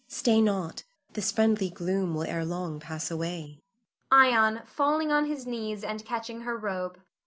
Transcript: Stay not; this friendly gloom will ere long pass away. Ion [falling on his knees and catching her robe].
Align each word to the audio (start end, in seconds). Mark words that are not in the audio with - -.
Stay 0.07 0.41
not; 0.41 0.81
this 1.13 1.31
friendly 1.31 1.69
gloom 1.69 2.15
will 2.15 2.23
ere 2.23 2.43
long 2.43 2.79
pass 2.79 3.11
away. 3.11 3.61
Ion 4.11 4.63
[falling 4.65 5.11
on 5.11 5.25
his 5.27 5.45
knees 5.45 5.83
and 5.83 6.03
catching 6.03 6.41
her 6.41 6.57
robe]. 6.57 6.99